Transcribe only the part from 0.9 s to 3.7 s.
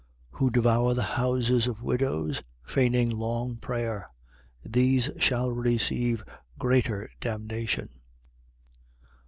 the houses of widows, feigning long